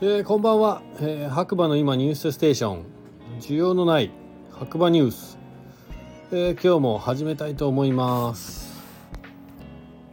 [0.00, 2.84] えー、こんばんは、えー、白馬の今ニュースステーション。
[3.40, 4.12] 需要のない
[4.52, 5.38] 白馬ニュース、
[6.30, 8.80] えー、今日も始めたいと思います。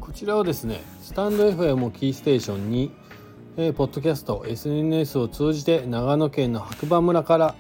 [0.02, 2.92] こちらはですねスタンド FM をキーステーションに、
[3.58, 7.56] えー、ポッドキャスト SNS を通じて長野県の白馬村から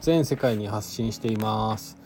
[0.00, 1.96] 全世界に発信しています。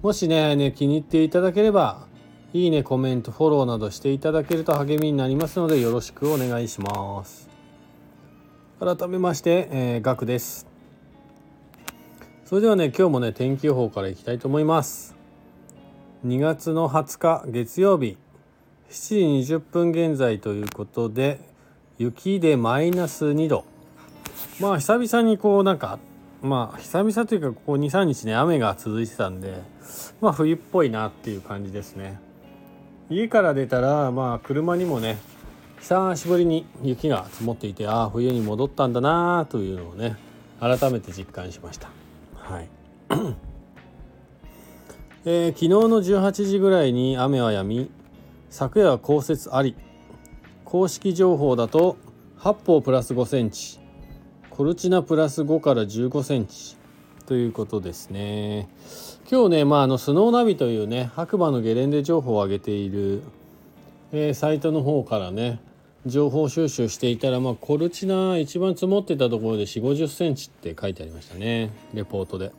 [0.00, 2.06] もしねね気に入っていただければ
[2.52, 7.47] いいねコメントフォローなどしていただけると励みになりますのでよろしくお願いします。
[8.80, 10.68] 改めまして、えー、ガクです。
[12.44, 15.16] それではね今日もね天気予報からいきたいと思います。
[16.24, 18.16] 2月の20日月曜日
[18.88, 21.40] 7時20分現在ということで
[21.98, 23.64] 雪でマイナス2度。
[24.60, 25.98] まあ久々にこうなんか
[26.40, 29.60] まあ久々というかここ23日ね雨が続いてたんで
[30.20, 32.20] まあ冬っぽいなっていう感じですね。
[33.10, 35.18] 家から出たらまあ車にもね
[35.80, 40.16] 久しぶりに雪が積もっていてああ冬に戻ったんだなというのをね
[40.60, 41.88] 改めて実感しました。
[42.34, 42.68] はい。
[45.24, 47.90] えー、昨日の18時ぐらいに雨は止み
[48.50, 49.76] 昨夜は降雪あり
[50.64, 51.96] 公式情報だと
[52.36, 53.78] 八方プラス5センチ
[54.50, 56.76] コルチナプラス5から15センチ
[57.26, 58.68] ということですね。
[59.30, 63.22] 今日ねまああのスノーナビというね白馬のゲレンデ情報を上げている、
[64.12, 65.60] えー、サイトの方からね
[66.06, 71.70] 情報収集していたら、まあ、コルチナ一番積もってたところで4 5 0センチって書いてありましたね。
[71.92, 72.52] レポートで。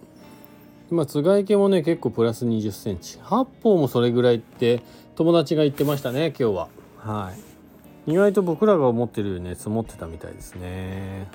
[0.91, 3.17] まあ、つがいけもね結構プラス2 0センチ。
[3.23, 4.81] 八方もそれぐらいって
[5.15, 6.67] 友達が言ってましたね今日は。
[6.97, 7.31] は
[8.07, 8.11] い。
[8.11, 11.27] 意外と僕らが思ってるよりね積もってたみたいですね。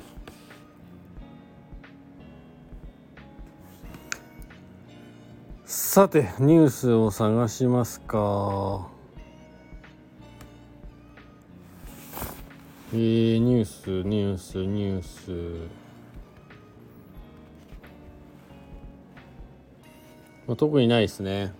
[5.64, 8.88] さてニュースを探しますか
[12.94, 15.68] えー、ニュースニュースニュース。
[20.46, 21.52] まあ、特にないですね。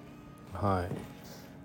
[0.53, 0.95] はい、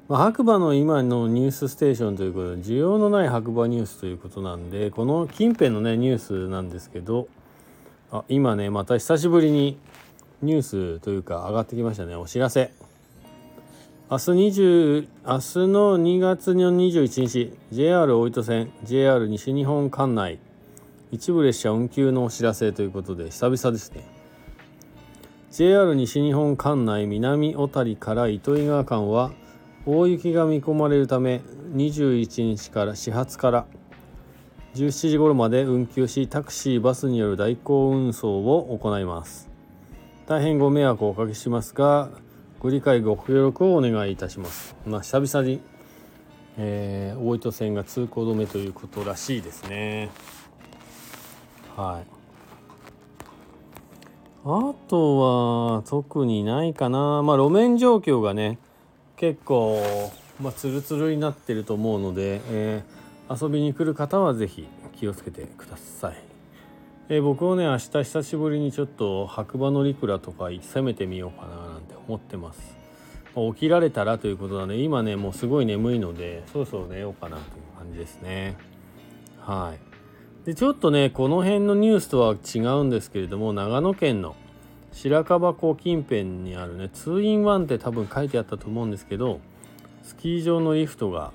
[0.07, 7.27] まあ、白馬の今のニュースステーションということで需要のない白馬ニュースということなんでこの近辺のねニュースなんですけど
[8.11, 9.77] あ今ねまた久しぶりに
[10.41, 12.15] ニュースというか上がってきましたね。
[12.15, 12.78] お知らせ。
[14.11, 20.39] 明日20明日の2月の21日 JR 大糸線 JR 西日本管内。
[21.11, 24.07] 一部列車運休のお知らせということで久々ですね。
[25.51, 29.31] JR 西日本管内南小谷から糸魚川間は
[29.85, 31.41] 大雪が見込まれるため
[31.75, 33.67] 21日から始発から
[34.73, 39.51] 17時頃まで運休しタクシーバスによる代行運送を行います。
[40.25, 42.09] 大変ご迷惑をおかけしますが
[42.59, 44.75] ご理解ご協力をお願いいたします。
[44.85, 45.61] まあ、久々に、
[46.57, 50.09] えー、大糸線が通行止めということらしいですね。
[51.77, 52.19] はい。
[54.43, 57.21] あとは特にないかな。
[57.23, 58.57] まあ路面状況がね
[59.15, 59.81] 結構
[60.41, 66.17] まあツルツルになってると思うので、えー、遊びに来る方は是非気をつけてください。
[67.07, 71.68] えー、僕はね明日久しぶりにちょっと白馬のリクラとか攻めてみようかな
[72.09, 72.75] 思ってます、
[73.35, 78.57] まあ、起きられたらということなので今ねもうすごい眠いのでそろそろ寝ようかなという感じですね。
[79.39, 80.45] はい。
[80.45, 84.35] でちょっとねこの辺のニュースとは違うんですけれども長野県の
[84.91, 89.39] 白樺湖近辺にあるね 2in1 って多分書いてあったと思うんですけど
[90.01, 91.31] スキー場のリフトが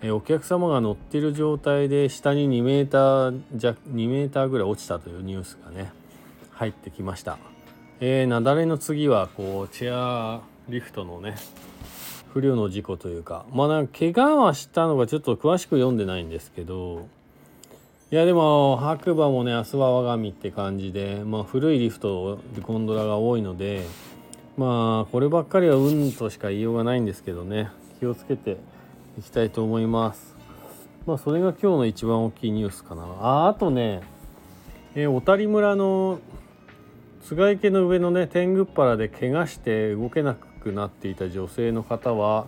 [0.00, 5.92] えお客様が乗ってる状態で下に2メーター弱2メーターぐらい落ちたというニュースがね
[6.52, 7.38] 入ってきました。
[8.00, 11.34] えー、雪崩の次はこうチェアリフトのね
[12.32, 17.08] 不慮の事故というかまあなんか怪我はしたのがちょっと詳しく読んでないんですけど
[18.12, 23.84] いやでも白馬もね明日は我が身って感じで、まあ、古いリフトゴンドラが多いので
[24.56, 28.58] まあこればっかりは運としか言いようがないんですけどね気をつけて
[29.18, 30.36] いきたいと思います。
[31.04, 33.02] まあそれが今日の一番大きいニュースかな。
[33.02, 34.02] ああとね、
[34.94, 36.20] えー、小谷村の
[37.22, 42.46] 菅池の上のね天狗っ腹で怪我して動けなくなっていた女性の方は、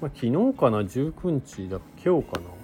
[0.00, 2.62] まあ、昨日かな19日だ今日かな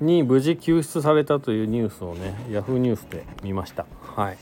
[0.00, 3.86] に無事救出されたというニュースをねヤフーニュースで見ました。
[4.02, 4.38] はい。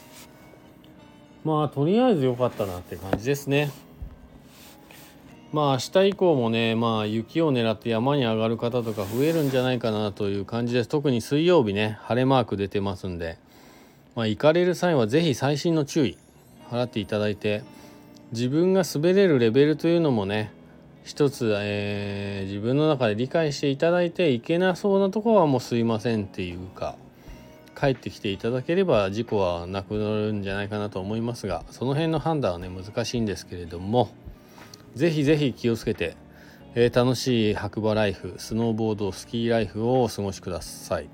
[1.44, 3.70] まあとりあえず良かったなって感じですね。
[5.52, 10.88] まあ明日以降もねまあ雪を狙って山に上がる方とか増えるんじゃないかなという感じです。
[10.88, 13.38] 特に水曜日ね晴れマーク出てますんで。
[14.16, 16.18] まあ行かれる際は是非細心の注意。
[16.74, 17.62] 払っていただいて
[18.32, 20.52] 自分が滑れるレベルというのもね
[21.04, 26.96] 一つ、えー、自分の中で理解していただいていけなそうなとこはもうすいませんっていうか
[27.78, 34.10] 帰ってきていただければ事故はなくなるんじゃないかなと思いますがその辺の判断はね難しいんですけれども
[34.94, 36.16] 是非是非気をつけて、
[36.74, 41.08] えー、楽しい白馬ライフスノーボードスキーライフをお過ごしください。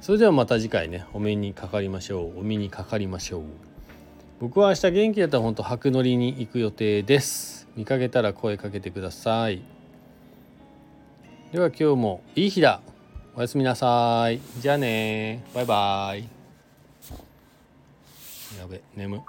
[0.00, 2.40] それではまた次回ねお目にかかりましょう。
[2.40, 3.71] お目にかかりましょう。
[4.42, 7.68] 僕は明日元気だったら本当白乗りに行く予定です。
[7.76, 9.62] 見かけたら声かけてください。
[11.52, 12.80] では今日もいい日だ。
[13.36, 14.40] おやすみなさい。
[14.58, 15.44] じゃあね。
[15.54, 16.22] バイバイ。
[18.58, 19.22] やべ眠。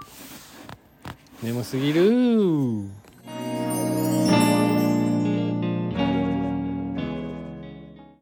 [1.40, 3.03] 眠すぎる。